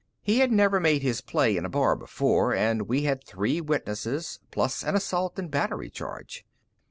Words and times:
He 0.23 0.39
had 0.39 0.51
never 0.51 0.79
made 0.79 1.03
his 1.03 1.21
play 1.21 1.55
in 1.55 1.63
a 1.63 1.69
bar 1.69 1.95
before, 1.95 2.55
and 2.55 2.87
we 2.89 3.03
had 3.03 3.23
three 3.23 3.61
witnesses, 3.61 4.39
plus 4.49 4.83
an 4.83 4.95
assault 4.95 5.37
and 5.37 5.51
battery 5.51 5.91
charge. 5.91 6.43